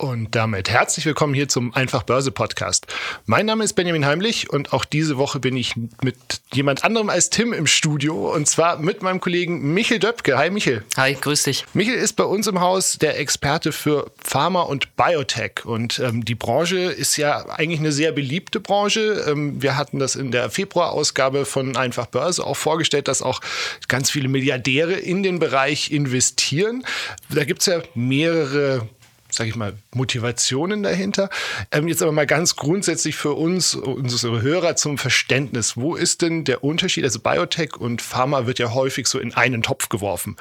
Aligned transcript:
Und 0.00 0.36
damit 0.36 0.70
herzlich 0.70 1.06
willkommen 1.06 1.34
hier 1.34 1.48
zum 1.48 1.74
Einfach 1.74 2.04
Börse 2.04 2.30
Podcast. 2.30 2.86
Mein 3.26 3.46
Name 3.46 3.64
ist 3.64 3.72
Benjamin 3.72 4.06
Heimlich 4.06 4.48
und 4.48 4.72
auch 4.72 4.84
diese 4.84 5.16
Woche 5.16 5.40
bin 5.40 5.56
ich 5.56 5.74
mit 5.74 6.16
jemand 6.52 6.84
anderem 6.84 7.10
als 7.10 7.30
Tim 7.30 7.52
im 7.52 7.66
Studio 7.66 8.32
und 8.32 8.46
zwar 8.46 8.78
mit 8.78 9.02
meinem 9.02 9.18
Kollegen 9.18 9.74
Michel 9.74 9.98
Döpke. 9.98 10.38
Hi 10.38 10.50
Michel. 10.50 10.84
Hi, 10.96 11.14
grüß 11.14 11.42
dich. 11.42 11.64
Michel 11.74 11.96
ist 11.96 12.12
bei 12.12 12.22
uns 12.22 12.46
im 12.46 12.60
Haus 12.60 12.98
der 12.98 13.18
Experte 13.18 13.72
für 13.72 14.12
Pharma 14.22 14.62
und 14.62 14.94
Biotech 14.94 15.64
und 15.64 15.98
ähm, 15.98 16.24
die 16.24 16.36
Branche 16.36 16.78
ist 16.78 17.16
ja 17.16 17.48
eigentlich 17.48 17.80
eine 17.80 17.90
sehr 17.90 18.12
beliebte 18.12 18.60
Branche. 18.60 19.24
Ähm, 19.26 19.60
wir 19.60 19.76
hatten 19.76 19.98
das 19.98 20.14
in 20.14 20.30
der 20.30 20.48
Februarausgabe 20.48 21.44
von 21.44 21.76
Einfach 21.76 22.06
Börse 22.06 22.46
auch 22.46 22.56
vorgestellt, 22.56 23.08
dass 23.08 23.20
auch 23.20 23.40
ganz 23.88 24.12
viele 24.12 24.28
Milliardäre 24.28 24.92
in 24.92 25.24
den 25.24 25.40
Bereich 25.40 25.90
investieren. 25.90 26.84
Da 27.30 27.42
gibt 27.42 27.62
es 27.62 27.66
ja 27.66 27.82
mehrere 27.96 28.86
sage 29.30 29.50
ich 29.50 29.56
mal, 29.56 29.74
Motivationen 29.94 30.82
dahinter. 30.82 31.30
Ähm, 31.70 31.88
jetzt 31.88 32.02
aber 32.02 32.12
mal 32.12 32.26
ganz 32.26 32.56
grundsätzlich 32.56 33.16
für 33.16 33.32
uns, 33.32 33.74
unsere 33.74 34.42
Hörer 34.42 34.76
zum 34.76 34.98
Verständnis. 34.98 35.76
Wo 35.76 35.94
ist 35.94 36.22
denn 36.22 36.44
der 36.44 36.64
Unterschied? 36.64 37.04
Also 37.04 37.20
Biotech 37.20 37.76
und 37.76 38.02
Pharma 38.02 38.46
wird 38.46 38.58
ja 38.58 38.72
häufig 38.72 39.06
so 39.06 39.18
in 39.18 39.34
einen 39.34 39.62
Topf 39.62 39.88
geworfen 39.88 40.36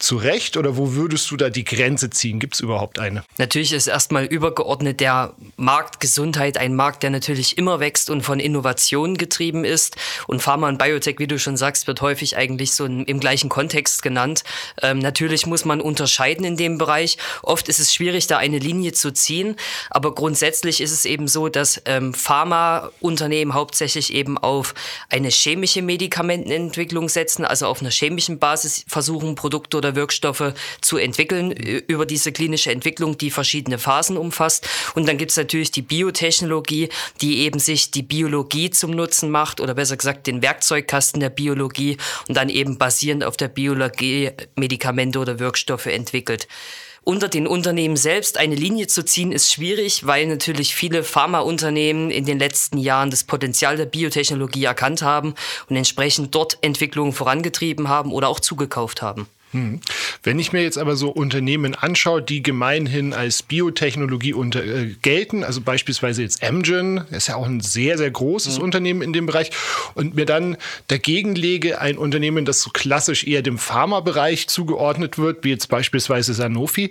zu 0.00 0.16
Recht 0.16 0.56
oder 0.56 0.76
wo 0.76 0.94
würdest 0.94 1.30
du 1.30 1.36
da 1.36 1.50
die 1.50 1.64
Grenze 1.64 2.10
ziehen? 2.10 2.40
Gibt 2.40 2.54
es 2.54 2.60
überhaupt 2.60 2.98
eine? 2.98 3.22
Natürlich 3.38 3.72
ist 3.72 3.86
erstmal 3.86 4.24
übergeordnet 4.24 5.00
der 5.00 5.34
Markt 5.56 6.00
Gesundheit 6.00 6.56
ein 6.56 6.74
Markt, 6.74 7.02
der 7.02 7.10
natürlich 7.10 7.58
immer 7.58 7.80
wächst 7.80 8.10
und 8.10 8.22
von 8.22 8.40
Innovationen 8.40 9.18
getrieben 9.18 9.64
ist. 9.64 9.96
Und 10.26 10.42
Pharma 10.42 10.68
und 10.68 10.78
Biotech, 10.78 11.18
wie 11.18 11.26
du 11.26 11.38
schon 11.38 11.56
sagst, 11.56 11.86
wird 11.86 12.00
häufig 12.00 12.36
eigentlich 12.36 12.72
so 12.72 12.86
im 12.86 13.20
gleichen 13.20 13.50
Kontext 13.50 14.02
genannt. 14.02 14.42
Ähm, 14.82 14.98
natürlich 14.98 15.46
muss 15.46 15.64
man 15.64 15.80
unterscheiden 15.80 16.44
in 16.44 16.56
dem 16.56 16.78
Bereich. 16.78 17.18
Oft 17.42 17.68
ist 17.68 17.78
es 17.78 17.94
schwierig, 17.94 18.26
da 18.26 18.38
eine 18.38 18.58
Linie 18.58 18.92
zu 18.92 19.12
ziehen. 19.12 19.56
Aber 19.90 20.14
grundsätzlich 20.14 20.80
ist 20.80 20.92
es 20.92 21.04
eben 21.04 21.28
so, 21.28 21.48
dass 21.48 21.82
ähm, 21.84 22.14
Pharmaunternehmen 22.14 23.52
hauptsächlich 23.52 24.14
eben 24.14 24.38
auf 24.38 24.74
eine 25.10 25.28
chemische 25.28 25.82
Medikamentenentwicklung 25.82 27.10
setzen, 27.10 27.44
also 27.44 27.66
auf 27.66 27.80
einer 27.80 27.90
chemischen 27.90 28.38
Basis 28.38 28.84
versuchen, 28.88 29.34
Produkte 29.34 29.76
oder 29.76 29.89
oder 29.90 29.96
Wirkstoffe 29.96 30.54
zu 30.80 30.96
entwickeln 30.96 31.52
über 31.52 32.06
diese 32.06 32.32
klinische 32.32 32.70
Entwicklung, 32.70 33.18
die 33.18 33.30
verschiedene 33.30 33.78
Phasen 33.78 34.16
umfasst. 34.16 34.68
Und 34.94 35.08
dann 35.08 35.18
gibt 35.18 35.32
es 35.32 35.36
natürlich 35.36 35.70
die 35.70 35.82
Biotechnologie, 35.82 36.88
die 37.20 37.40
eben 37.40 37.58
sich 37.58 37.90
die 37.90 38.02
Biologie 38.02 38.70
zum 38.70 38.92
Nutzen 38.92 39.30
macht 39.30 39.60
oder 39.60 39.74
besser 39.74 39.96
gesagt 39.96 40.26
den 40.26 40.42
Werkzeugkasten 40.42 41.20
der 41.20 41.30
Biologie 41.30 41.96
und 42.28 42.36
dann 42.36 42.48
eben 42.48 42.78
basierend 42.78 43.24
auf 43.24 43.36
der 43.36 43.48
Biologie 43.48 44.30
Medikamente 44.56 45.18
oder 45.18 45.38
Wirkstoffe 45.38 45.86
entwickelt 45.86 46.46
unter 47.02 47.28
den 47.28 47.46
Unternehmen 47.46 47.96
selbst 47.96 48.36
eine 48.36 48.54
Linie 48.54 48.86
zu 48.86 49.04
ziehen, 49.04 49.32
ist 49.32 49.52
schwierig, 49.52 50.06
weil 50.06 50.26
natürlich 50.26 50.74
viele 50.74 51.02
Pharmaunternehmen 51.02 52.10
in 52.10 52.24
den 52.24 52.38
letzten 52.38 52.78
Jahren 52.78 53.10
das 53.10 53.24
Potenzial 53.24 53.76
der 53.76 53.86
Biotechnologie 53.86 54.64
erkannt 54.64 55.02
haben 55.02 55.34
und 55.68 55.76
entsprechend 55.76 56.34
dort 56.34 56.58
Entwicklungen 56.60 57.12
vorangetrieben 57.12 57.88
haben 57.88 58.12
oder 58.12 58.28
auch 58.28 58.40
zugekauft 58.40 59.02
haben. 59.02 59.26
Hm. 59.52 59.80
Wenn 60.22 60.38
ich 60.38 60.52
mir 60.52 60.62
jetzt 60.62 60.78
aber 60.78 60.94
so 60.94 61.10
Unternehmen 61.10 61.74
anschaue, 61.74 62.22
die 62.22 62.42
gemeinhin 62.42 63.12
als 63.12 63.42
Biotechnologie 63.42 64.32
unter, 64.32 64.64
äh, 64.64 64.94
gelten, 65.02 65.42
also 65.42 65.60
beispielsweise 65.60 66.22
jetzt 66.22 66.44
Amgen, 66.44 67.04
ist 67.10 67.26
ja 67.26 67.34
auch 67.34 67.46
ein 67.46 67.60
sehr, 67.60 67.98
sehr 67.98 68.10
großes 68.10 68.58
mhm. 68.58 68.64
Unternehmen 68.64 69.02
in 69.02 69.12
dem 69.12 69.26
Bereich, 69.26 69.50
und 69.94 70.14
mir 70.14 70.26
dann 70.26 70.56
dagegen 70.86 71.34
lege 71.34 71.80
ein 71.80 71.98
Unternehmen, 71.98 72.44
das 72.44 72.62
so 72.62 72.70
klassisch 72.70 73.26
eher 73.26 73.42
dem 73.42 73.58
Pharmabereich 73.58 74.46
zugeordnet 74.46 75.18
wird, 75.18 75.42
wie 75.42 75.50
jetzt 75.50 75.68
beispielsweise 75.68 76.32
Sanofi, 76.32 76.88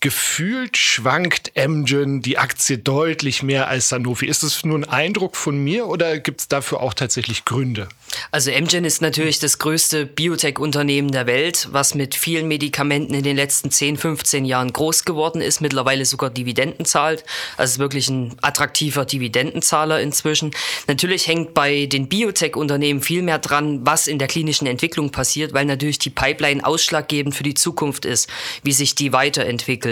gefühlt 0.00 0.76
schwankt 0.76 1.52
Amgen 1.56 2.20
die 2.20 2.36
Aktie 2.36 2.76
deutlich 2.78 3.42
mehr 3.42 3.68
als 3.68 3.88
Sanofi. 3.88 4.26
Ist 4.26 4.42
das 4.42 4.62
nur 4.64 4.78
ein 4.78 4.84
Eindruck 4.84 5.36
von 5.36 5.56
mir 5.56 5.86
oder 5.86 6.18
gibt 6.18 6.40
es 6.42 6.48
dafür 6.48 6.80
auch 6.80 6.92
tatsächlich 6.92 7.46
Gründe? 7.46 7.88
Also 8.30 8.52
Amgen 8.52 8.84
ist 8.84 9.00
natürlich 9.00 9.38
das 9.38 9.58
größte 9.58 10.04
Biotech-Unternehmen 10.04 11.10
der 11.12 11.26
Welt, 11.26 11.68
was 11.72 11.94
mit 11.94 12.14
vielen 12.14 12.46
Medikamenten 12.46 13.14
in 13.14 13.22
den 13.22 13.36
letzten 13.36 13.70
10, 13.70 13.96
15 13.96 14.44
Jahren 14.44 14.72
groß 14.72 15.04
geworden 15.04 15.40
ist, 15.40 15.60
mittlerweile 15.60 16.04
sogar 16.04 16.28
Dividenden 16.28 16.84
zahlt. 16.84 17.24
Also 17.56 17.78
wirklich 17.78 18.08
ein 18.08 18.36
attraktiver 18.42 19.06
Dividendenzahler 19.06 20.00
inzwischen. 20.00 20.50
Natürlich 20.88 21.26
hängt 21.26 21.54
bei 21.54 21.86
den 21.86 22.08
Biotech-Unternehmen 22.08 23.00
viel 23.00 23.22
mehr 23.22 23.38
dran, 23.38 23.80
was 23.84 24.06
in 24.06 24.18
der 24.18 24.28
klinischen 24.28 24.66
Entwicklung 24.66 25.10
passiert, 25.10 25.54
weil 25.54 25.64
natürlich 25.64 25.98
die 25.98 26.10
Pipeline 26.10 26.64
ausschlaggebend 26.64 27.34
für 27.34 27.44
die 27.44 27.54
Zukunft 27.54 28.04
ist, 28.04 28.28
wie 28.62 28.72
sich 28.72 28.94
die 28.94 29.12
weiterentwickelt. 29.12 29.85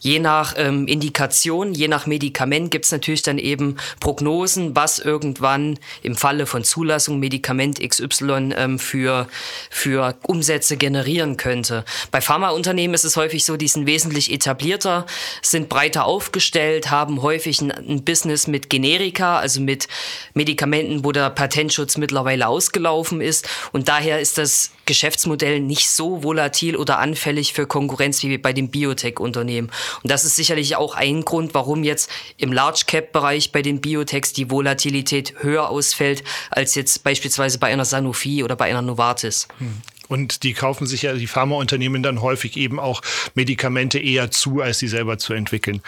Je 0.00 0.18
nach 0.18 0.54
ähm, 0.56 0.86
Indikation, 0.86 1.74
je 1.74 1.88
nach 1.88 2.06
Medikament 2.06 2.70
gibt 2.70 2.84
es 2.84 2.92
natürlich 2.92 3.22
dann 3.22 3.38
eben 3.38 3.76
Prognosen, 4.00 4.74
was 4.76 4.98
irgendwann 4.98 5.78
im 6.02 6.16
Falle 6.16 6.46
von 6.46 6.64
Zulassung 6.64 7.18
Medikament 7.18 7.80
XY 7.80 8.54
ähm, 8.56 8.78
für, 8.78 9.28
für 9.70 10.16
Umsätze 10.22 10.76
generieren 10.76 11.36
könnte. 11.36 11.84
Bei 12.10 12.20
Pharmaunternehmen 12.20 12.94
ist 12.94 13.04
es 13.04 13.16
häufig 13.16 13.44
so, 13.44 13.56
die 13.56 13.68
sind 13.68 13.86
wesentlich 13.86 14.32
etablierter, 14.32 15.06
sind 15.42 15.68
breiter 15.68 16.04
aufgestellt, 16.04 16.90
haben 16.90 17.22
häufig 17.22 17.60
ein, 17.60 17.70
ein 17.70 18.04
Business 18.04 18.46
mit 18.46 18.70
Generika, 18.70 19.38
also 19.38 19.60
mit 19.60 19.88
Medikamenten, 20.34 21.04
wo 21.04 21.12
der 21.12 21.30
Patentschutz 21.30 21.96
mittlerweile 21.96 22.48
ausgelaufen 22.48 23.20
ist. 23.20 23.48
Und 23.72 23.88
daher 23.88 24.20
ist 24.20 24.38
das 24.38 24.72
Geschäftsmodell 24.86 25.60
nicht 25.60 25.90
so 25.90 26.22
volatil 26.22 26.76
oder 26.76 26.98
anfällig 26.98 27.52
für 27.52 27.66
Konkurrenz 27.66 28.22
wie 28.22 28.38
bei 28.38 28.52
den 28.52 28.70
Biotech-Unternehmen. 28.70 29.70
Und 30.02 30.10
das 30.10 30.24
ist 30.24 30.36
sicherlich 30.36 30.76
auch 30.76 30.94
ein 30.94 31.24
Grund, 31.24 31.54
warum 31.54 31.84
jetzt 31.84 32.10
im 32.36 32.52
Large-Cap-Bereich 32.52 33.52
bei 33.52 33.62
den 33.62 33.80
Biotechs 33.80 34.32
die 34.32 34.50
Volatilität 34.50 35.34
höher 35.40 35.68
ausfällt 35.68 36.24
als 36.50 36.74
jetzt 36.74 37.04
beispielsweise 37.04 37.58
bei 37.58 37.68
einer 37.72 37.84
Sanofi 37.84 38.42
oder 38.44 38.56
bei 38.56 38.66
einer 38.66 38.82
Novartis. 38.82 39.48
Hm. 39.58 39.82
Und 40.12 40.42
die 40.42 40.52
kaufen 40.52 40.86
sich 40.86 41.00
ja 41.02 41.14
die 41.14 41.26
Pharmaunternehmen 41.26 42.02
dann 42.02 42.20
häufig 42.20 42.58
eben 42.58 42.78
auch 42.78 43.00
Medikamente 43.34 43.98
eher 43.98 44.30
zu, 44.30 44.60
als 44.60 44.78
sie 44.78 44.88
selber 44.88 45.16
zu 45.16 45.32
entwickeln. 45.32 45.80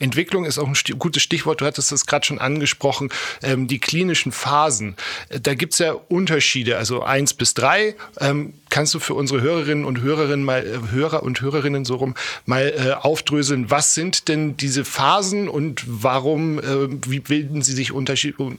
Entwicklung 0.00 0.44
ist 0.44 0.58
auch 0.58 0.66
ein 0.66 0.74
sti 0.74 0.94
gutes 0.94 1.22
Stichwort. 1.22 1.60
Du 1.60 1.64
hattest 1.64 1.92
das 1.92 2.04
gerade 2.04 2.26
schon 2.26 2.40
angesprochen. 2.40 3.10
Ähm, 3.40 3.68
die 3.68 3.78
klinischen 3.78 4.32
Phasen. 4.32 4.96
Äh, 5.28 5.38
da 5.38 5.54
gibt 5.54 5.74
es 5.74 5.78
ja 5.78 5.92
Unterschiede, 5.92 6.76
also 6.76 7.04
eins 7.04 7.34
bis 7.34 7.54
drei. 7.54 7.94
Ähm, 8.18 8.54
kannst 8.68 8.94
du 8.94 8.98
für 8.98 9.14
unsere 9.14 9.42
Hörerinnen 9.42 9.84
und 9.84 10.00
Hörerinnen 10.00 10.44
mal, 10.44 10.66
äh, 10.66 10.90
Hörer 10.90 11.22
und 11.22 11.40
Hörerinnen 11.40 11.84
so 11.84 11.94
rum 11.94 12.14
mal 12.46 12.74
äh, 12.76 12.92
aufdröseln, 12.94 13.70
was 13.70 13.94
sind 13.94 14.26
denn 14.26 14.56
diese 14.56 14.84
Phasen 14.84 15.48
und 15.48 15.84
warum, 15.86 16.58
äh, 16.58 16.88
wie 17.06 17.20
bilden 17.20 17.62
sie 17.62 17.74
sich 17.74 17.92
unter, 17.92 18.14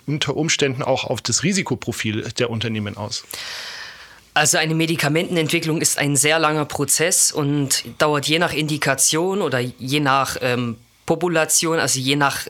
unter 0.06 0.38
Umständen 0.38 0.82
auch 0.82 1.04
auf 1.04 1.20
das 1.20 1.44
Risikoprofil 1.44 2.30
der 2.38 2.50
Unternehmen 2.50 2.96
aus? 2.96 3.26
Also 4.40 4.58
eine 4.58 4.74
Medikamentenentwicklung 4.74 5.82
ist 5.82 5.98
ein 5.98 6.16
sehr 6.16 6.40
langer 6.40 6.64
Prozess 6.64 7.30
und 7.30 7.84
dauert 7.98 8.26
je 8.26 8.40
nach 8.40 8.54
Indikation 8.54 9.42
oder 9.42 9.60
je 9.60 10.00
nach 10.00 10.38
ähm, 10.40 10.78
Population, 11.06 11.78
also 11.78 12.00
je 12.00 12.16
nach 12.16 12.48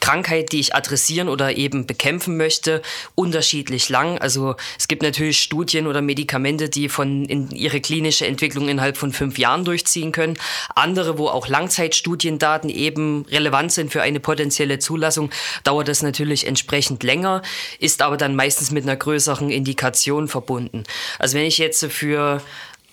Krankheit, 0.00 0.52
die 0.52 0.60
ich 0.60 0.74
adressieren 0.74 1.28
oder 1.28 1.56
eben 1.56 1.86
bekämpfen 1.86 2.36
möchte, 2.36 2.82
unterschiedlich 3.14 3.88
lang. 3.88 4.18
Also 4.18 4.56
es 4.78 4.88
gibt 4.88 5.02
natürlich 5.02 5.40
Studien 5.40 5.86
oder 5.86 6.02
Medikamente, 6.02 6.68
die 6.68 6.88
von 6.88 7.24
in 7.24 7.50
ihre 7.50 7.80
klinische 7.80 8.26
Entwicklung 8.26 8.68
innerhalb 8.68 8.96
von 8.96 9.12
fünf 9.12 9.38
Jahren 9.38 9.64
durchziehen 9.64 10.12
können. 10.12 10.38
Andere, 10.74 11.18
wo 11.18 11.28
auch 11.28 11.48
Langzeitstudiendaten 11.48 12.70
eben 12.70 13.24
relevant 13.30 13.72
sind 13.72 13.92
für 13.92 14.02
eine 14.02 14.20
potenzielle 14.20 14.78
Zulassung, 14.78 15.30
dauert 15.64 15.88
das 15.88 16.02
natürlich 16.02 16.46
entsprechend 16.46 17.02
länger, 17.02 17.42
ist 17.78 18.02
aber 18.02 18.16
dann 18.16 18.36
meistens 18.36 18.70
mit 18.70 18.84
einer 18.84 18.96
größeren 18.96 19.50
Indikation 19.50 20.28
verbunden. 20.28 20.84
Also 21.18 21.36
wenn 21.36 21.46
ich 21.46 21.58
jetzt 21.58 21.84
für 21.86 22.40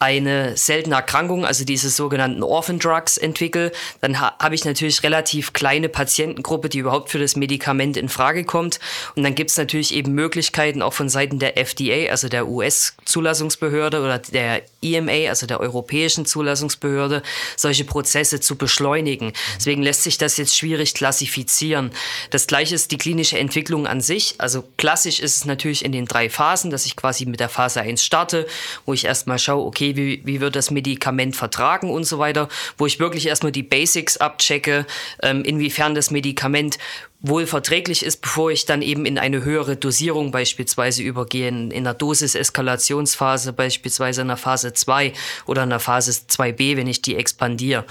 eine 0.02 0.58
seltene 0.58 0.96
Erkrankung, 0.96 1.46
also 1.46 1.64
diese 1.64 1.92
sogenannten 1.92 2.42
Orphan 2.42 2.80
Drugs 2.80 3.18
entwickle, 3.18 3.72
dann 4.02 4.20
ha 4.20 4.36
habe 4.40 4.56
ich 4.56 4.66
natürlich 4.66 5.04
relativ 5.04 5.54
kleine 5.54 5.90
Patientengruppe, 5.90 6.70
die 6.70 6.80
überhaupt 6.80 7.12
für 7.12 7.20
das 7.20 7.36
Medikament 7.36 7.98
in 7.98 8.10
Frage 8.10 8.44
kommt. 8.44 8.80
Und 9.16 9.22
dann 9.22 9.36
gibt 9.36 9.52
es 9.52 9.58
natürlich 9.58 9.94
eben 9.94 10.14
Möglichkeiten 10.14 10.82
auch 10.82 10.94
von 10.94 11.08
Seiten 11.08 11.38
der 11.38 11.56
FDA, 11.56 12.10
also 12.10 12.30
der 12.30 12.48
US-Zulassungsbehörde 12.48 14.02
oder 14.02 14.18
der 14.18 14.64
EMA, 14.82 15.30
also 15.30 15.46
der 15.46 15.60
Europäischen 15.60 16.26
Zulassungsbehörde, 16.26 17.22
solche 17.56 17.84
Prozesse 17.84 18.40
zu 18.40 18.56
beschleunigen. 18.56 19.34
Deswegen 19.58 19.84
lässt 19.84 20.02
sich 20.02 20.18
das 20.18 20.38
jetzt 20.38 20.58
schwierig 20.58 20.96
klassifizieren. 20.96 21.92
Das 22.32 22.48
gleiche 22.48 22.74
ist 22.74 22.90
die 22.92 22.98
klinische 22.98 23.38
Entwicklung 23.38 23.86
an 23.86 24.02
sich. 24.02 24.34
Also 24.40 24.64
klassisch 24.78 25.20
ist 25.20 25.38
es 25.38 25.46
natürlich 25.46 25.86
in 25.86 25.92
den 25.92 26.08
drei 26.08 26.28
Phasen, 26.28 26.72
dass 26.72 26.88
ich 26.88 26.96
quasi 26.96 27.28
mit 27.28 27.40
der 27.40 27.50
Phase 27.50 27.82
1 27.82 28.04
starte, 28.04 28.48
wo 28.88 28.94
ich 28.94 29.06
erstmal 29.06 29.38
schaue, 29.38 29.64
okay, 29.68 29.91
wie, 29.96 30.22
wie 30.26 30.42
wird 30.42 30.56
das 30.56 30.72
Medikament 30.72 31.36
vertragen 31.36 31.90
und 31.90 32.04
so 32.04 32.20
weiter, 32.20 32.48
wo 32.78 32.86
ich 32.86 33.00
wirklich 33.00 33.28
erstmal 33.28 33.52
die 33.52 33.64
Basics 33.64 34.18
abchecke, 34.18 34.86
ähm, 35.22 35.44
inwiefern 35.44 35.96
das 35.96 36.12
Medikament 36.12 36.78
wohl 37.24 37.46
verträglich 37.46 38.04
ist, 38.04 38.22
bevor 38.22 38.50
ich 38.50 38.66
dann 38.66 38.82
eben 38.82 39.06
in 39.06 39.20
eine 39.20 39.44
höhere 39.44 39.76
Dosierung 39.76 40.32
beispielsweise 40.32 41.04
übergehe, 41.04 41.48
in 41.48 41.72
einer 41.72 41.94
Dosis-Eskalationsphase, 41.94 43.54
beispielsweise 43.54 44.22
in 44.22 44.28
der 44.28 44.38
Phase 44.38 44.74
2 44.74 45.14
oder 45.46 45.64
in 45.64 45.70
der 45.70 45.80
Phase 45.80 46.12
2b, 46.12 46.78
wenn 46.78 46.88
ich 46.88 47.04
die 47.04 47.16
expandiere. 47.16 47.86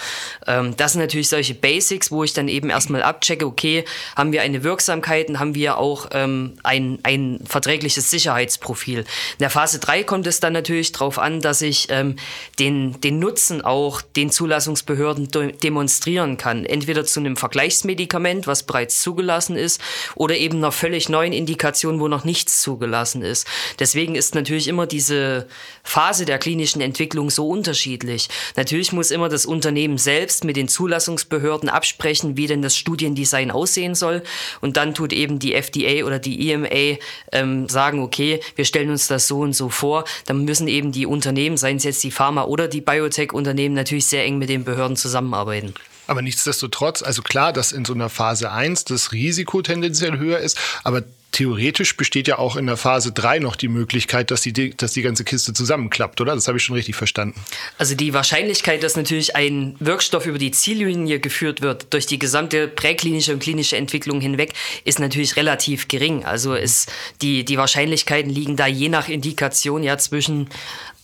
Ähm, 0.49 0.77
das 0.77 0.93
sind 0.93 1.01
natürlich 1.01 1.29
solche 1.29 1.55
Basics, 1.55 2.11
wo 2.11 2.25
ich 2.25 2.33
dann 2.33 2.49
eben 2.49 2.71
erstmal 2.71 3.03
abchecke, 3.03 3.47
okay, 3.47 3.85
haben 4.17 4.33
wir 4.33 4.43
eine 4.43 4.65
Wirksamkeit 4.65 5.29
und 5.29 5.39
haben 5.39 5.55
wir 5.55 5.79
auch 5.79 6.09
ähm, 6.13 6.59
ein, 6.65 6.99
ein 7.05 7.41
verträgliches 7.45 8.11
Sicherheitsprofil. 8.11 8.99
In 8.99 9.05
der 9.39 9.51
Phase 9.51 9.79
3 9.79 10.03
kommt 10.03 10.27
es 10.27 10.41
dann 10.41 10.53
natürlich 10.53 10.91
darauf 10.91 11.21
an, 11.21 11.41
dass 11.41 11.63
ich 11.63 11.87
ähm, 11.91 12.17
den, 12.59 13.01
den 13.01 13.21
Nutzen 13.21 13.63
auch 13.63 14.03
den 14.03 14.31
Zulassungsbehörden 14.31 15.29
demonstrieren 15.63 16.37
kann. 16.37 16.65
Entweder 16.65 17.05
zu 17.05 17.21
einem 17.21 17.37
Vergleichsmedikament, 17.37 18.49
was 18.49 18.65
bereits 18.65 19.01
zugelassen 19.01 19.20
zugelassen 19.21 19.57
ist 19.57 19.81
oder 20.15 20.37
eben 20.37 20.59
einer 20.59 20.73
völlig 20.73 21.11
neuen 21.11 21.35
Indikation, 21.35 22.01
wo 22.01 22.09
noch 22.09 22.25
nichts 22.25 22.63
zugelassen 22.63 23.23
ist. 23.23 23.47
Deswegen 23.79 24.15
ist 24.15 24.35
natürlich 24.35 24.67
immer 24.67 24.87
diese 24.87 25.47
Phase 25.83 26.25
der 26.25 26.39
klinischen 26.39 26.81
Entwicklung 26.81 27.29
so 27.29 27.49
unterschiedlich. 27.49 28.29
Natürlich 28.57 28.93
muss 28.93 29.11
immer 29.11 29.29
das 29.29 29.45
Unternehmen 29.45 29.99
selbst 29.99 30.45
mit 30.45 30.57
den 30.57 30.69
Zulassungsbehörden 30.69 31.69
absprechen, 31.69 32.39
wie 32.39 32.47
denn 32.47 32.63
das 32.63 32.77
Studiendesign 32.77 33.51
aussehen 33.51 33.95
soll. 33.95 34.23
Und 34.63 34.79
dann 34.79 34.95
tut 34.95 35.13
eben 35.13 35.39
die 35.39 35.55
FDA 35.55 36.07
oder 36.07 36.19
die 36.19 36.51
EMA 36.51 36.99
ähm, 37.33 37.69
sagen, 37.69 38.01
okay, 38.03 38.41
wir 38.57 38.65
stellen 38.65 38.91
uns 38.91 39.07
das 39.07 39.29
so 39.29 39.41
und 39.41 39.53
so 39.53 39.69
vor. 39.69 40.05
Dann 40.25 40.45
müssen 40.47 40.67
eben 40.67 40.93
die 40.93 41.05
Unternehmen, 41.05 41.59
seien 41.59 41.77
es 41.77 41.85
jetzt 41.85 42.03
die 42.05 42.11
Pharma- 42.11 42.45
oder 42.45 42.69
die 42.69 42.81
Biotech-Unternehmen, 42.81 43.75
natürlich 43.75 44.07
sehr 44.07 44.25
eng 44.25 44.39
mit 44.39 44.49
den 44.49 44.65
Behörden 44.65 44.97
zusammenarbeiten. 44.97 45.75
Aber 46.11 46.23
nichtsdestotrotz, 46.23 47.05
also 47.05 47.23
klar, 47.23 47.53
dass 47.53 47.71
in 47.71 47.85
so 47.85 47.95
einer 47.95 48.09
Phase 48.09 48.51
1 48.51 48.85
das 48.85 49.13
Risiko 49.13 49.63
tendenziell 49.63 50.19
höher 50.19 50.41
ist, 50.41 50.59
aber 50.83 51.05
theoretisch 51.31 51.97
besteht 51.97 52.27
ja 52.27 52.37
auch 52.37 52.57
in 52.57 52.67
der 52.67 52.77
Phase 52.77 53.13
3 53.13 53.39
noch 53.39 53.55
die 53.55 53.69
Möglichkeit, 53.69 54.33
dass 54.33 54.41
die, 54.41 54.77
dass 54.77 54.93
die 54.93 55.03
ganze 55.03 55.23
Kiste 55.23 55.53
zusammenklappt, 55.53 56.21
oder? 56.21 56.35
Das 56.35 56.49
habe 56.49 56.59
ich 56.59 56.65
schon 56.65 56.75
richtig 56.75 56.97
verstanden. 56.97 57.41
Also 57.79 57.95
die 57.95 58.13
Wahrscheinlichkeit, 58.13 58.83
dass 58.83 58.97
natürlich 58.97 59.37
ein 59.37 59.77
Wirkstoff 59.79 60.27
über 60.27 60.39
die 60.39 60.51
Ziellinie 60.51 61.21
geführt 61.21 61.63
wird, 61.63 61.93
durch 61.93 62.07
die 62.07 62.19
gesamte 62.19 62.67
präklinische 62.67 63.33
und 63.33 63.39
klinische 63.39 63.77
Entwicklung 63.77 64.21
hinweg, 64.21 64.55
ist 64.85 64.99
natürlich 64.99 65.37
relativ 65.37 65.87
gering. 65.87 66.25
Also 66.25 66.55
ist 66.55 66.91
die, 67.23 67.45
die 67.45 67.57
Wahrscheinlichkeiten 67.57 68.33
liegen 68.33 68.57
da 68.57 68.67
je 68.67 68.89
nach 68.89 69.09
Indikation 69.09 69.85
ja 69.85 69.97
zwischen 69.97 70.49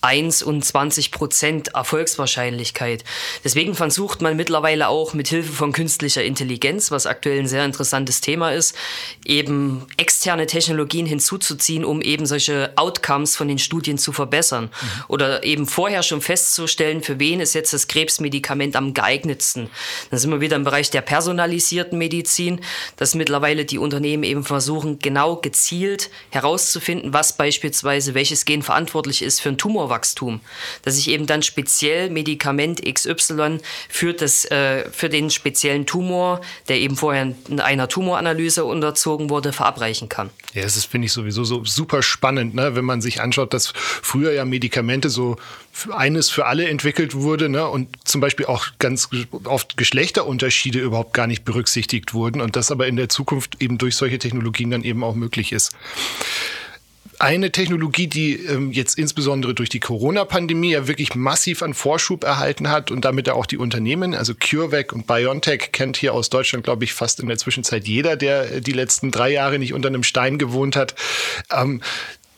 1 0.07 0.41
und 0.41 0.63
20 0.63 1.11
Prozent 1.11 1.67
Erfolgswahrscheinlichkeit. 1.75 3.03
Deswegen 3.43 3.75
versucht 3.75 4.21
man 4.21 4.37
mittlerweile 4.37 4.87
auch 4.87 5.13
mit 5.13 5.27
Hilfe 5.27 5.51
von 5.51 5.73
künstlicher 5.73 6.23
Intelligenz, 6.23 6.91
was 6.91 7.05
aktuell 7.05 7.39
ein 7.39 7.47
sehr 7.47 7.65
interessantes 7.65 8.21
Thema 8.21 8.51
ist, 8.51 8.73
eben 9.25 9.85
externe 9.97 10.47
Technologien 10.47 11.05
hinzuzuziehen, 11.05 11.83
um 11.83 12.01
eben 12.01 12.25
solche 12.25 12.71
Outcomes 12.77 13.35
von 13.35 13.49
den 13.49 13.59
Studien 13.59 13.97
zu 13.97 14.13
verbessern. 14.13 14.65
Mhm. 14.65 14.87
Oder 15.09 15.43
eben 15.43 15.67
vorher 15.67 16.03
schon 16.03 16.21
festzustellen, 16.21 17.03
für 17.03 17.19
wen 17.19 17.41
ist 17.41 17.53
jetzt 17.53 17.73
das 17.73 17.89
Krebsmedikament 17.89 18.77
am 18.77 18.93
geeignetsten. 18.93 19.69
Dann 20.09 20.19
sind 20.19 20.31
wir 20.31 20.39
wieder 20.39 20.55
im 20.55 20.63
Bereich 20.63 20.89
der 20.89 21.01
personalisierten 21.01 21.97
Medizin, 21.97 22.61
dass 22.95 23.13
mittlerweile 23.13 23.65
die 23.65 23.77
Unternehmen 23.77 24.23
eben 24.23 24.45
versuchen, 24.45 24.99
genau 24.99 25.35
gezielt 25.35 26.09
herauszufinden, 26.29 27.11
was 27.11 27.35
beispielsweise 27.35 28.13
welches 28.13 28.45
Gen 28.45 28.61
verantwortlich 28.61 29.21
ist 29.21 29.41
für 29.41 29.49
einen 29.49 29.57
Tumor 29.57 29.89
Tumorwachstum, 29.97 30.41
dass 30.83 30.97
ich 30.97 31.09
eben 31.09 31.25
dann 31.25 31.41
speziell 31.41 32.09
Medikament 32.09 32.81
XY 32.83 33.59
für, 33.89 34.13
das, 34.13 34.45
äh, 34.45 34.89
für 34.91 35.09
den 35.09 35.29
speziellen 35.29 35.85
Tumor, 35.85 36.41
der 36.67 36.79
eben 36.79 36.95
vorher 36.95 37.33
in 37.49 37.59
einer 37.59 37.87
Tumoranalyse 37.87 38.65
unterzogen 38.65 39.29
wurde, 39.29 39.53
verabreichen 39.53 40.09
kann. 40.09 40.29
Ja, 40.53 40.63
das 40.63 40.85
finde 40.85 41.05
ich, 41.05 41.13
sowieso 41.13 41.43
so 41.43 41.63
super 41.65 42.01
spannend, 42.01 42.55
ne? 42.55 42.75
wenn 42.75 42.85
man 42.85 43.01
sich 43.01 43.21
anschaut, 43.21 43.53
dass 43.53 43.73
früher 43.75 44.33
ja 44.33 44.45
Medikamente 44.45 45.09
so 45.09 45.37
eines 45.91 46.29
für 46.29 46.45
alle 46.47 46.67
entwickelt 46.67 47.13
wurde 47.13 47.49
ne? 47.49 47.67
und 47.67 47.89
zum 48.03 48.21
Beispiel 48.21 48.47
auch 48.47 48.65
ganz 48.79 49.09
oft 49.43 49.77
Geschlechterunterschiede 49.77 50.79
überhaupt 50.79 51.13
gar 51.13 51.27
nicht 51.27 51.45
berücksichtigt 51.45 52.13
wurden 52.13 52.41
und 52.41 52.55
das 52.55 52.71
aber 52.71 52.87
in 52.87 52.95
der 52.95 53.09
Zukunft 53.09 53.61
eben 53.61 53.77
durch 53.77 53.95
solche 53.95 54.17
Technologien 54.17 54.71
dann 54.71 54.83
eben 54.83 55.03
auch 55.03 55.15
möglich 55.15 55.51
ist. 55.51 55.73
Eine 57.19 57.51
Technologie, 57.51 58.05
die 58.05 58.35
ähm, 58.35 58.71
jetzt 58.71 58.97
insbesondere 58.97 59.55
durch 59.55 59.69
die 59.69 59.79
Corona-Pandemie 59.79 60.71
ja 60.71 60.87
wirklich 60.87 61.15
massiv 61.15 61.63
an 61.63 61.73
Vorschub 61.73 62.23
erhalten 62.23 62.69
hat 62.69 62.91
und 62.91 63.05
damit 63.05 63.25
ja 63.25 63.33
auch 63.33 63.47
die 63.47 63.57
Unternehmen, 63.57 64.13
also 64.13 64.35
CureVac 64.35 64.93
und 64.93 65.07
BioNTech 65.07 65.71
kennt 65.71 65.97
hier 65.97 66.13
aus 66.13 66.29
Deutschland, 66.29 66.63
glaube 66.63 66.83
ich, 66.83 66.93
fast 66.93 67.19
in 67.19 67.27
der 67.27 67.37
Zwischenzeit 67.39 67.87
jeder, 67.87 68.17
der 68.17 68.61
die 68.61 68.71
letzten 68.71 69.09
drei 69.09 69.31
Jahre 69.31 69.57
nicht 69.57 69.73
unter 69.73 69.87
einem 69.87 70.03
Stein 70.03 70.37
gewohnt 70.37 70.75
hat. 70.75 70.93
Ähm, 71.51 71.81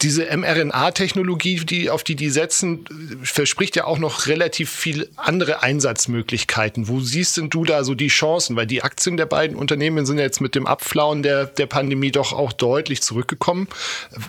diese 0.02 0.26
mRNA-Technologie, 0.36 1.58
die, 1.66 1.90
auf 1.90 2.04
die 2.04 2.16
die 2.16 2.30
setzen, 2.30 2.86
verspricht 3.22 3.76
ja 3.76 3.84
auch 3.84 3.98
noch 3.98 4.28
relativ 4.28 4.70
viel 4.70 5.10
andere 5.18 5.62
Einsatzmöglichkeiten. 5.62 6.88
Wo 6.88 7.02
siehst 7.02 7.36
denn 7.38 7.50
du 7.50 7.66
da 7.66 7.84
so 7.84 7.96
die 7.96 8.08
Chancen? 8.08 8.56
Weil 8.56 8.68
die 8.68 8.82
Aktien 8.82 9.18
der 9.18 9.26
beiden 9.26 9.58
Unternehmen 9.58 10.06
sind 10.06 10.18
ja 10.18 10.24
jetzt 10.24 10.40
mit 10.40 10.56
dem 10.56 10.68
Abflauen 10.68 11.22
der, 11.22 11.46
der 11.46 11.66
Pandemie 11.66 12.12
doch 12.12 12.32
auch 12.32 12.54
deutlich 12.54 13.02
zurückgekommen. 13.02 13.68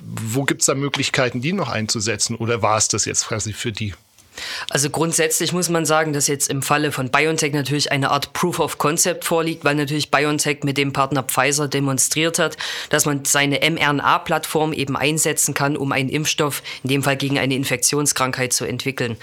Wo 0.03 0.45
gibt's 0.45 0.67
da 0.67 0.75
Möglichkeiten, 0.75 1.41
die 1.41 1.53
noch 1.53 1.69
einzusetzen? 1.69 2.35
Oder 2.35 2.63
war 2.63 2.77
es 2.77 2.89
das 2.89 3.05
jetzt 3.05 3.29
quasi 3.29 3.53
für 3.53 3.71
die? 3.71 3.95
Also 4.69 4.91
grundsätzlich 4.91 5.53
muss 5.53 5.69
man 5.69 5.85
sagen, 5.85 6.13
dass 6.13 6.27
jetzt 6.27 6.49
im 6.49 6.63
Falle 6.63 6.93
von 6.93 7.11
BioNTech 7.11 7.53
natürlich 7.53 7.93
eine 7.93 8.11
Art 8.11 8.33
Proof 8.33 8.61
of 8.61 8.79
Concept 8.79 9.25
vorliegt, 9.25 9.65
weil 9.65 9.75
natürlich 9.75 10.11
BioNTech 10.11 10.65
mit 10.65 10.77
dem 10.79 10.93
Partner 10.93 11.23
Pfizer 11.23 11.69
demonstriert 11.69 12.39
hat, 12.39 12.57
dass 12.89 13.07
man 13.07 13.25
seine 13.25 13.61
mRNA-Plattform 13.69 14.73
eben 14.73 14.97
einsetzen 14.97 15.55
kann, 15.55 15.77
um 15.77 15.93
einen 15.93 16.09
Impfstoff, 16.09 16.63
in 16.83 16.91
dem 16.91 17.03
Fall 17.03 17.17
gegen 17.17 17.39
eine 17.39 17.55
Infektionskrankheit 17.55 18.53
zu 18.53 18.65
entwickeln. 18.65 19.17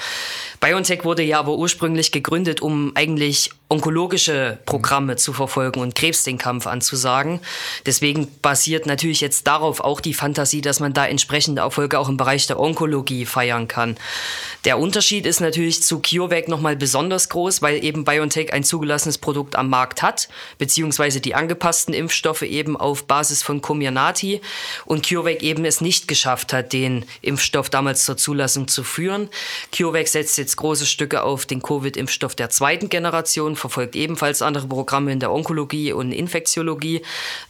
BioNTech 0.60 1.04
wurde 1.04 1.24
ja 1.24 1.40
aber 1.40 1.56
ursprünglich 1.56 2.12
gegründet, 2.12 2.62
um 2.62 2.92
eigentlich 2.96 3.52
onkologische 3.70 4.60
Programme 4.66 5.18
zu 5.18 5.34
verfolgen 5.34 5.82
und 5.82 5.94
Krebs 5.94 6.24
den 6.24 6.38
Kampf 6.38 6.68
anzusagen. 6.68 7.42
Deswegen 7.86 8.28
basiert 8.42 8.86
natürlich 8.86 9.20
jetzt 9.20 9.46
darauf 9.46 9.82
auch 9.82 10.00
die 10.00 10.14
Fantasie, 10.14 10.62
dass 10.62 10.80
man 10.80 10.94
da 10.94 11.06
entsprechende 11.06 11.62
Erfolge 11.62 12.00
auch 12.00 12.08
im 12.08 12.16
Bereich 12.16 12.48
der 12.48 12.60
Onkologie 12.60 13.26
feiern 13.26 13.68
kann. 13.68 13.98
Der 14.64 14.80
Unterschied 14.80 15.26
ist 15.26 15.42
natürlich 15.42 15.84
zu 15.84 16.02
CureVac 16.02 16.48
nochmal 16.48 16.78
besonders 16.78 17.28
groß, 17.28 17.62
weil 17.62 17.84
eben 17.84 18.06
BioNTech 18.06 18.54
ein 18.54 18.64
zugelassenes 18.64 19.18
Produkt 19.18 19.58
am 19.58 19.70
Markt 19.70 20.02
hat, 20.02 20.30
beziehungsweise 20.58 21.20
die 21.20 21.36
angepassten 21.36 21.94
Impfstoffe 21.94 22.44
eben 22.44 22.78
auf 22.78 23.06
Basis 23.06 23.44
von 23.44 23.62
Comirnaty 23.62 24.40
und 24.86 25.06
CureVac 25.08 25.44
eben 25.44 25.66
es 25.66 25.82
nicht 25.82 26.08
geschafft 26.08 26.54
hat, 26.54 26.72
den 26.72 27.06
Impfstoff 27.22 27.70
damals 27.70 28.06
zur 28.06 28.16
Zulassung 28.16 28.70
zu 28.70 28.84
führen. 28.84 29.30
CureVac 29.76 30.08
setzt 30.08 30.38
jetzt 30.38 30.56
große 30.56 30.86
Stücke 30.86 31.24
auf 31.24 31.46
den 31.46 31.62
Covid-Impfstoff 31.62 32.34
der 32.34 32.50
zweiten 32.50 32.88
Generation, 32.88 33.57
verfolgt 33.58 33.96
ebenfalls 33.96 34.42
andere 34.42 34.68
Programme 34.68 35.12
in 35.12 35.20
der 35.20 35.32
Onkologie 35.32 35.94
und 35.94 36.12
Infektiologie, 36.12 37.02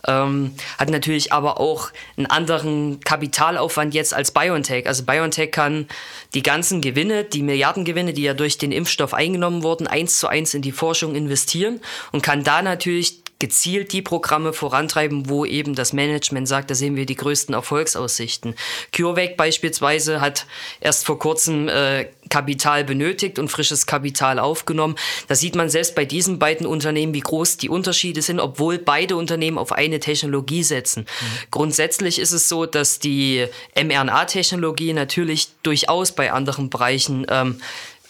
ähm, 0.07 0.53
hat 0.77 0.89
natürlich 0.89 1.33
aber 1.33 1.59
auch 1.59 1.89
einen 2.17 2.25
anderen 2.25 2.99
Kapitalaufwand 3.01 3.93
jetzt 3.93 4.13
als 4.13 4.31
BioNTech. 4.31 4.87
Also 4.87 5.03
BioNTech 5.03 5.51
kann 5.51 5.87
die 6.33 6.43
ganzen 6.43 6.81
Gewinne, 6.81 7.23
die 7.23 7.43
Milliardengewinne, 7.43 8.13
die 8.13 8.23
ja 8.23 8.33
durch 8.33 8.57
den 8.57 8.71
Impfstoff 8.71 9.13
eingenommen 9.13 9.63
wurden, 9.63 9.87
eins 9.87 10.19
zu 10.19 10.27
eins 10.27 10.53
in 10.53 10.61
die 10.61 10.71
Forschung 10.71 11.15
investieren 11.15 11.81
und 12.11 12.23
kann 12.23 12.43
da 12.43 12.61
natürlich 12.61 13.21
gezielt 13.39 13.93
die 13.93 14.01
Programme 14.01 14.51
vorantreiben, 14.51 15.29
wo 15.29 15.45
eben 15.45 15.75
das 15.75 15.93
Management 15.93 16.47
sagt, 16.47 16.71
da 16.71 16.75
sehen 16.75 16.95
wir 16.95 17.05
die 17.05 17.15
größten 17.15 17.53
Erfolgsaussichten. 17.53 18.55
CureVac 18.95 19.37
beispielsweise 19.37 20.21
hat 20.21 20.45
erst 20.81 21.05
vor 21.05 21.19
kurzem 21.19 21.67
äh, 21.69 22.07
Kapital 22.29 22.83
benötigt 22.83 23.39
und 23.39 23.49
frisches 23.49 23.85
Kapital 23.85 24.39
aufgenommen. 24.39 24.95
Da 25.27 25.35
sieht 25.35 25.55
man 25.55 25.69
selbst 25.69 25.95
bei 25.95 26.05
diesen 26.05 26.39
beiden 26.39 26.65
Unternehmen, 26.65 27.13
wie 27.13 27.19
groß 27.19 27.57
die 27.57 27.69
Unterschiede 27.69 28.21
sind, 28.21 28.39
obwohl 28.39 28.79
beide 28.79 29.15
Unternehmen 29.15 29.57
auf 29.57 29.71
eine 29.71 29.99
Technologie 29.99 30.63
setzen. 30.63 31.01
Mhm. 31.01 31.25
Grundsätzlich 31.51 32.19
ist 32.19 32.31
es 32.31 32.49
so, 32.49 32.65
dass 32.65 32.99
die 32.99 33.45
mRNA-Technologie 33.75 34.93
natürlich 34.93 35.49
durchaus 35.63 36.11
bei 36.11 36.31
anderen 36.31 36.69
Bereichen 36.69 37.25
ähm, 37.29 37.61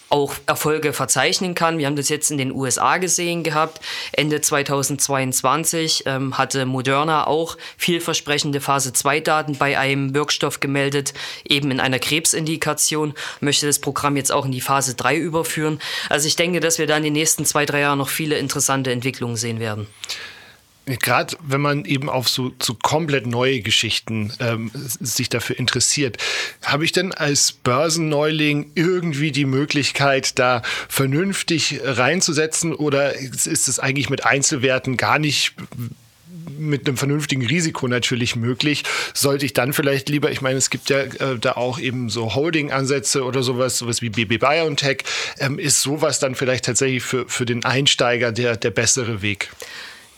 auch 0.10 0.36
Erfolge 0.46 0.94
verzeichnen 0.94 1.56
kann. 1.56 1.78
Wir 1.78 1.88
haben 1.88 1.96
das 1.96 2.10
jetzt 2.10 2.32
in 2.32 2.38
den 2.38 2.54
USA 2.54 2.98
gesehen 2.98 3.44
gehabt. 3.44 3.82
Ende 4.12 4.42
2022 4.42 6.04
ähm, 6.06 6.38
hatte 6.38 6.66
Moderna 6.66 7.28
auch 7.28 7.58
vielversprechende 7.78 8.62
Phase-2-Daten 8.62 9.58
bei 9.58 9.78
einem 9.78 10.14
Wirkstoff 10.14 10.60
gemeldet, 10.60 11.14
eben 11.48 11.72
in 11.72 11.80
einer 11.80 12.00
Krebsindikation, 12.00 13.14
möchte 13.42 13.66
das 13.66 13.80
Programm 13.80 14.18
jetzt 14.18 14.32
auch 14.32 14.46
in 14.46 14.52
die 14.52 14.62
Phase 14.62 14.96
3 14.96 15.18
überführen. 15.18 15.80
Also 16.10 16.28
ich 16.28 16.36
denke, 16.36 16.60
dass 16.60 16.80
wir 16.80 16.88
da 16.88 16.98
in 16.98 17.04
den 17.04 17.14
nächsten 17.14 17.46
zwei, 17.46 17.66
drei 17.66 17.82
Jahren 17.82 17.98
noch 17.98 18.10
viele 18.10 18.38
interessante 18.38 18.92
Entwicklungen 18.92 19.36
sehen 19.36 19.60
werden. 19.60 19.88
Gerade 20.88 21.36
wenn 21.42 21.60
man 21.60 21.84
eben 21.84 22.10
auf 22.10 22.30
so, 22.30 22.54
so 22.62 22.74
komplett 22.74 23.28
neue 23.28 23.60
Geschichten 23.60 24.32
ähm, 24.40 24.72
sich 24.74 25.28
dafür 25.28 25.60
interessiert, 25.60 26.18
habe 26.64 26.86
ich 26.86 26.94
denn 26.94 27.12
als 27.12 27.52
Börsenneuling 27.52 28.72
irgendwie 28.76 29.32
die 29.32 29.46
Möglichkeit, 29.46 30.40
da 30.40 30.62
vernünftig 30.88 31.82
reinzusetzen 31.84 32.74
oder 32.74 33.16
ist 33.16 33.48
es 33.48 33.80
eigentlich 33.80 34.10
mit 34.10 34.26
Einzelwerten 34.26 34.96
gar 34.96 35.20
nicht 35.20 35.56
mit 36.58 36.88
einem 36.88 36.98
vernünftigen 36.98 37.46
Risiko 37.46 37.88
natürlich 37.88 38.36
möglich. 38.36 38.84
Sollte 39.14 39.46
ich 39.46 39.54
dann 39.54 39.74
vielleicht 39.74 40.10
lieber, 40.10 40.32
ich 40.32 40.42
meine, 40.42 40.58
es 40.58 40.70
gibt 40.70 40.90
ja 40.90 41.02
äh, 41.02 41.38
da 41.40 41.54
auch 41.54 41.80
eben 41.80 42.10
so 42.10 42.34
Holding-Ansätze 42.34 43.24
oder 43.24 43.44
sowas, 43.44 43.78
sowas 43.78 44.02
wie 44.02 44.10
BB 44.10 44.40
BioNTech. 44.40 45.04
Ähm, 45.40 45.60
ist 45.60 45.82
sowas 45.82 46.20
dann 46.20 46.36
vielleicht 46.36 46.66
tatsächlich 46.66 47.04
für, 47.04 47.28
für 47.28 47.46
den 47.46 47.66
Einsteiger 47.66 48.32
der, 48.32 48.56
der 48.56 48.72
bessere 48.72 49.22
Weg? 49.22 49.50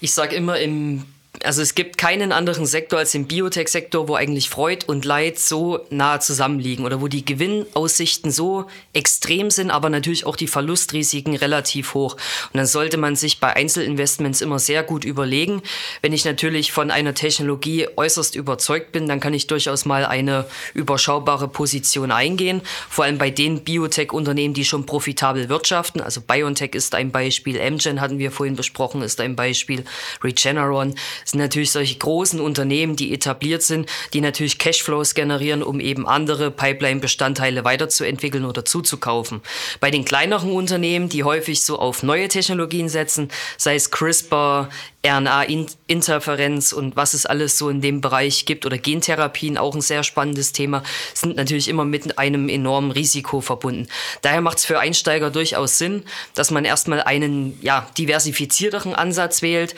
Ich 0.01 0.13
sage 0.13 0.36
immer 0.36 0.60
im 0.60 1.06
also 1.43 1.62
es 1.62 1.75
gibt 1.75 1.98
keinen 1.98 2.31
anderen 2.31 2.65
Sektor 2.65 3.00
als 3.00 3.12
den 3.12 3.27
Biotech-Sektor, 3.27 4.07
wo 4.07 4.15
eigentlich 4.15 4.50
Freud 4.50 4.86
und 4.88 5.05
Leid 5.05 5.39
so 5.39 5.79
nah 5.89 6.19
zusammenliegen 6.19 6.86
oder 6.86 7.01
wo 7.01 7.07
die 7.07 7.24
Gewinnaussichten 7.24 8.31
so 8.31 8.65
extrem 8.93 9.50
sind, 9.50 9.71
aber 9.71 9.89
natürlich 9.89 10.25
auch 10.25 10.36
die 10.36 10.48
Verlustrisiken 10.48 11.36
relativ 11.36 11.93
hoch. 11.93 12.15
Und 12.51 12.57
dann 12.57 12.65
sollte 12.65 12.98
man 12.98 13.15
sich 13.15 13.39
bei 13.39 13.55
Einzelinvestments 13.55 14.41
immer 14.41 14.59
sehr 14.59 14.83
gut 14.83 15.05
überlegen. 15.05 15.62
Wenn 16.01 16.13
ich 16.13 16.25
natürlich 16.25 16.71
von 16.71 16.91
einer 16.91 17.13
Technologie 17.13 17.88
äußerst 17.95 18.36
überzeugt 18.36 18.91
bin, 18.91 19.07
dann 19.07 19.19
kann 19.19 19.33
ich 19.33 19.48
durchaus 19.48 19.86
mal 19.86 20.05
eine 20.05 20.45
überschaubare 20.74 21.48
Position 21.48 22.12
eingehen. 22.12 22.62
Vor 22.89 23.05
allem 23.05 23.17
bei 23.17 23.29
den 23.29 23.63
Biotech-Unternehmen, 23.63 24.53
die 24.53 24.65
schon 24.65 24.86
profitabel 24.86 25.48
wirtschaften. 25.48 26.01
Also 26.01 26.21
BioNTech 26.21 26.74
ist 26.74 26.95
ein 26.95 27.12
Beispiel, 27.12 27.62
Amgen 27.62 28.01
hatten 28.01 28.19
wir 28.19 28.31
vorhin 28.31 28.55
besprochen, 28.55 29.01
ist 29.03 29.21
ein 29.21 29.36
Beispiel, 29.36 29.86
Regeneron 30.21 30.95
sind 31.26 31.40
natürlich 31.40 31.72
solche 31.72 31.98
großen 31.98 32.40
Unternehmen, 32.40 32.96
die 32.96 33.14
etabliert 33.14 33.62
sind, 33.62 33.90
die 34.14 34.22
natürlich 34.22 34.58
Cashflows 34.58 35.14
generieren, 35.14 35.64
um 35.64 35.80
eben 35.80 36.08
andere 36.08 36.52
Pipeline-Bestandteile 36.52 37.64
weiterzuentwickeln 37.64 38.46
oder 38.46 38.66
zuzukaufen. 38.66 39.42
Bei 39.80 39.92
den 39.92 40.06
kleineren 40.06 40.52
Unternehmen, 40.52 41.10
die 41.10 41.24
häufig 41.24 41.64
so 41.64 41.80
auf 41.80 42.04
neue 42.04 42.28
Technologien 42.28 42.90
setzen, 42.90 43.30
sei 43.58 43.76
es 43.76 43.92
CRISPR, 43.92 44.70
RNA-Interferenz 45.06 46.74
und 46.74 46.98
was 46.98 47.14
es 47.14 47.26
alles 47.26 47.58
so 47.58 47.70
in 47.70 47.80
dem 47.80 48.02
Bereich 48.02 48.46
gibt 48.46 48.66
oder 48.66 48.78
Gentherapien, 48.78 49.58
auch 49.58 49.74
ein 49.74 49.82
sehr 49.82 50.04
spannendes 50.04 50.52
Thema, 50.52 50.84
sind 51.14 51.38
natürlich 51.38 51.70
immer 51.70 51.86
mit 51.86 52.18
einem 52.18 52.50
enormen 52.50 52.92
Risiko 52.92 53.40
verbunden. 53.40 53.88
Daher 54.22 54.42
macht 54.42 54.58
es 54.58 54.66
für 54.66 54.80
Einsteiger 54.80 55.30
durchaus 55.32 55.78
Sinn, 55.78 56.04
dass 56.34 56.52
man 56.52 56.66
erstmal 56.66 57.02
einen 57.02 57.58
ja, 57.62 57.90
diversifizierteren 57.98 58.94
Ansatz 58.94 59.42
wählt. 59.42 59.74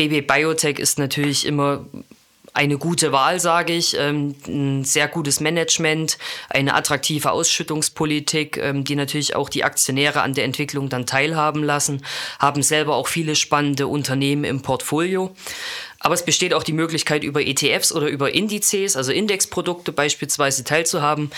BB 0.00 0.26
Biotech 0.26 0.78
ist 0.78 0.98
natürlich 0.98 1.44
immer 1.44 1.84
eine 2.54 2.78
gute 2.78 3.12
Wahl, 3.12 3.38
sage 3.38 3.74
ich. 3.74 3.96
Ähm, 3.98 4.34
ein 4.48 4.82
sehr 4.82 5.08
gutes 5.08 5.40
Management, 5.40 6.16
eine 6.48 6.72
attraktive 6.74 7.30
Ausschüttungspolitik, 7.30 8.56
ähm, 8.56 8.82
die 8.82 8.96
natürlich 8.96 9.36
auch 9.36 9.50
die 9.50 9.62
Aktionäre 9.62 10.22
an 10.22 10.32
der 10.32 10.44
Entwicklung 10.44 10.88
dann 10.88 11.04
teilhaben 11.04 11.62
lassen, 11.62 12.02
haben 12.38 12.62
selber 12.62 12.96
auch 12.96 13.08
viele 13.08 13.36
spannende 13.36 13.88
Unternehmen 13.88 14.44
im 14.44 14.62
Portfolio. 14.62 15.34
Aber 16.02 16.14
es 16.14 16.24
besteht 16.24 16.54
auch 16.54 16.62
die 16.62 16.72
Möglichkeit, 16.72 17.22
über 17.24 17.42
ETFs 17.42 17.92
oder 17.92 18.08
über 18.08 18.34
Indizes, 18.34 18.96
also 18.96 19.12
Indexprodukte 19.12 19.92
beispielsweise 19.92 20.64
teilzuhaben. 20.64 21.30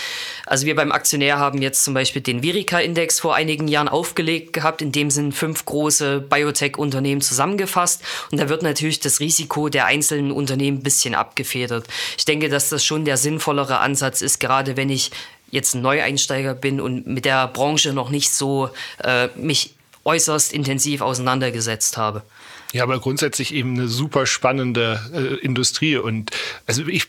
Also 0.45 0.65
wir 0.65 0.75
beim 0.75 0.93
Aktionär 0.93 1.37
haben 1.37 1.61
jetzt 1.61 1.83
zum 1.83 1.93
Beispiel 1.93 2.21
den 2.21 2.43
Virica-Index 2.43 3.19
vor 3.19 3.35
einigen 3.35 3.67
Jahren 3.67 3.89
aufgelegt 3.89 4.53
gehabt. 4.53 4.81
In 4.81 4.93
dem 4.93 5.11
sind 5.11 5.33
fünf 5.33 5.65
große 5.65 6.21
Biotech-Unternehmen 6.21 7.19
zusammengefasst. 7.19 8.03
Und 8.31 8.39
da 8.39 8.47
wird 8.47 8.63
natürlich 8.63 9.01
das 9.01 9.19
Risiko 9.19 9.67
der 9.67 9.85
einzelnen 9.85 10.31
Unternehmen 10.31 10.77
ein 10.77 10.83
bisschen 10.83 11.13
abgefedert. 11.13 11.85
Ich 12.17 12.23
denke, 12.23 12.47
dass 12.47 12.69
das 12.69 12.85
schon 12.85 13.03
der 13.03 13.17
sinnvollere 13.17 13.79
Ansatz 13.79 14.21
ist, 14.21 14.39
gerade 14.39 14.77
wenn 14.77 14.89
ich 14.89 15.11
jetzt 15.51 15.75
ein 15.75 15.81
Neueinsteiger 15.81 16.55
bin 16.55 16.79
und 16.79 17.05
mit 17.05 17.25
der 17.25 17.47
Branche 17.49 17.91
noch 17.91 18.09
nicht 18.09 18.33
so 18.33 18.69
äh, 19.03 19.27
mich 19.35 19.75
äußerst 20.05 20.53
intensiv 20.53 21.01
auseinandergesetzt 21.01 21.97
habe. 21.97 22.23
Ja, 22.73 22.83
aber 22.83 22.99
grundsätzlich 22.99 23.53
eben 23.53 23.75
eine 23.75 23.87
super 23.87 24.25
spannende 24.25 24.99
äh, 25.13 25.45
Industrie. 25.45 25.95
Und 25.95 26.31
also 26.65 26.85
ich 26.87 27.07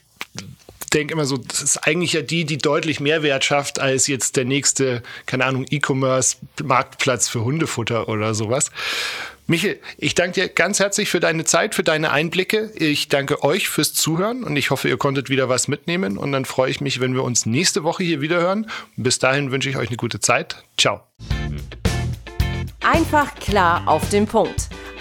denke 0.92 1.14
immer 1.14 1.25
so, 1.25 1.38
das 1.38 1.62
ist 1.62 1.78
eigentlich 1.78 2.12
ja 2.12 2.21
die, 2.21 2.44
die 2.44 2.59
deutlich 2.59 3.00
mehr 3.00 3.23
Wert 3.23 3.44
schafft 3.44 3.80
als 3.80 4.06
jetzt 4.06 4.37
der 4.37 4.44
nächste, 4.44 5.02
keine 5.26 5.47
Ahnung, 5.47 5.66
E-Commerce-Marktplatz 5.68 7.28
für 7.28 7.44
Hundefutter 7.44 8.09
oder 8.09 8.35
sowas. 8.35 8.71
Michael, 9.47 9.78
ich 9.99 10.14
danke 10.14 10.40
dir 10.40 10.49
ganz 10.49 10.80
herzlich 10.80 11.11
für 11.11 11.21
deine 11.21 11.44
Zeit, 11.44 11.75
für 11.75 11.83
deine 11.83 12.12
Einblicke. 12.12 12.71
Ich 12.76 13.09
danke 13.09 13.42
euch 13.42 13.68
fürs 13.68 13.94
Zuhören 13.94 14.44
und 14.44 14.56
ich 14.56 14.71
hoffe, 14.71 14.88
ihr 14.88 14.97
konntet 14.99 15.28
wieder 15.30 15.49
was 15.49 15.66
mitnehmen. 15.66 16.18
Und 16.18 16.33
dann 16.33 16.44
freue 16.44 16.71
ich 16.71 16.80
mich, 16.80 17.00
wenn 17.00 17.14
wir 17.14 17.25
uns 17.25 17.44
nächste 17.44 17.85
Woche 17.85 18.04
hier 18.04 18.21
wieder 18.21 18.40
hören. 18.40 18.71
Bis 18.97 19.18
dahin 19.18 19.50
wünsche 19.50 19.68
ich 19.68 19.76
euch 19.76 19.88
eine 19.88 19.97
gute 19.97 20.21
Zeit. 20.21 20.62
Ciao. 20.78 21.02
Einfach 22.80 23.35
klar 23.35 23.83
auf 23.87 24.09
den 24.11 24.26
Punkt. 24.26 24.68